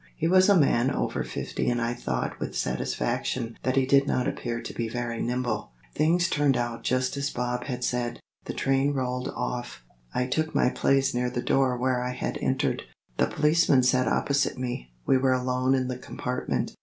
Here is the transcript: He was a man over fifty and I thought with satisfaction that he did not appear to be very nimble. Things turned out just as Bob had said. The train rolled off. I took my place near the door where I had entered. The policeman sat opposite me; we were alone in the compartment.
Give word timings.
He 0.15 0.27
was 0.27 0.49
a 0.49 0.57
man 0.57 0.89
over 0.89 1.23
fifty 1.23 1.69
and 1.69 1.79
I 1.79 1.93
thought 1.93 2.39
with 2.39 2.57
satisfaction 2.57 3.55
that 3.61 3.75
he 3.75 3.85
did 3.85 4.07
not 4.07 4.27
appear 4.27 4.59
to 4.59 4.73
be 4.73 4.89
very 4.89 5.21
nimble. 5.21 5.73
Things 5.93 6.27
turned 6.27 6.57
out 6.57 6.81
just 6.81 7.17
as 7.17 7.29
Bob 7.29 7.65
had 7.65 7.83
said. 7.83 8.19
The 8.45 8.55
train 8.55 8.95
rolled 8.95 9.27
off. 9.35 9.83
I 10.11 10.25
took 10.25 10.55
my 10.55 10.71
place 10.71 11.13
near 11.13 11.29
the 11.29 11.43
door 11.43 11.77
where 11.77 12.01
I 12.01 12.13
had 12.13 12.39
entered. 12.41 12.81
The 13.17 13.27
policeman 13.27 13.83
sat 13.83 14.07
opposite 14.07 14.57
me; 14.57 14.91
we 15.05 15.19
were 15.19 15.33
alone 15.33 15.75
in 15.75 15.87
the 15.87 15.99
compartment. 15.99 16.73